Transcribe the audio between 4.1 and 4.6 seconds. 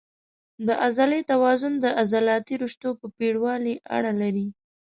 لري.